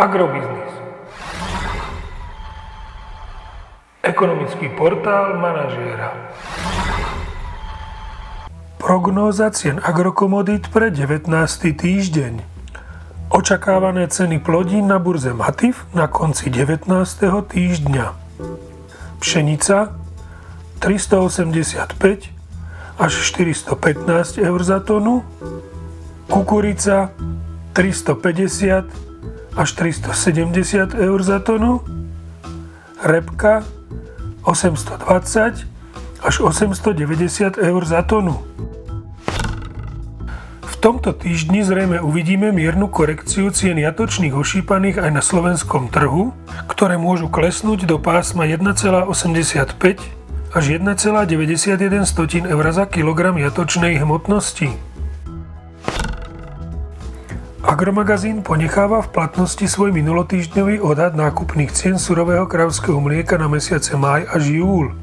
[0.00, 0.72] Agrobiznis.
[4.00, 6.16] Ekonomický portál manažéra.
[8.80, 11.28] Prognóza cien agrokomodít pre 19.
[11.76, 12.40] týždeň.
[13.28, 16.88] Očakávané ceny plodín na burze Matif na konci 19.
[17.52, 18.06] týždňa.
[19.20, 20.00] Pšenica
[20.80, 25.28] 385 až 415 eur za tonu,
[26.24, 27.12] kukurica
[27.76, 29.09] 350
[29.56, 31.82] až 370 eur za tonu,
[33.02, 33.64] repka
[34.44, 35.66] 820
[36.20, 38.40] až 890 eur za tonu.
[40.64, 46.32] V tomto týždni zrejme uvidíme miernu korekciu cien jatočných ošípaných aj na slovenskom trhu,
[46.72, 49.12] ktoré môžu klesnúť do pásma 1,85
[50.50, 54.89] až 1,91 eur za kilogram jatočnej hmotnosti.
[57.60, 64.24] Agromagazín ponecháva v platnosti svoj minulotýždňový odhad nákupných cien surového kravského mlieka na mesiace máj
[64.32, 64.96] až júl.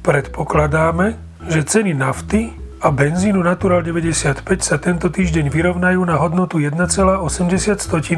[0.00, 7.20] Predpokladáme, že ceny nafty a benzínu Natural 95 sa tento týždeň vyrovnajú na hodnotu 1,80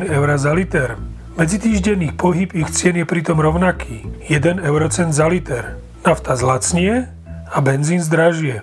[0.09, 0.95] eur za liter.
[1.35, 5.75] Medzitýždenný pohyb ich cien je pritom rovnaký, 1 eurocent za liter.
[6.07, 7.11] Nafta zlacnie
[7.51, 8.63] a benzín zdražie.